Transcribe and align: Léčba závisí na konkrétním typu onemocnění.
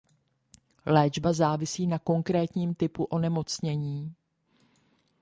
Léčba 0.85 1.33
závisí 1.33 1.87
na 1.87 1.99
konkrétním 1.99 2.73
typu 2.75 3.03
onemocnění. 3.03 4.13